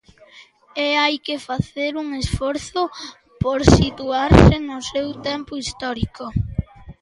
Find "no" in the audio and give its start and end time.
4.69-4.79